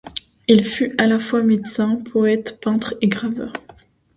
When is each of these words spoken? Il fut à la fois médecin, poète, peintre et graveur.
Il 0.47 0.65
fut 0.65 0.95
à 0.99 1.05
la 1.05 1.19
fois 1.19 1.43
médecin, 1.43 1.95
poète, 2.11 2.59
peintre 2.59 2.95
et 3.01 3.07
graveur. 3.07 3.53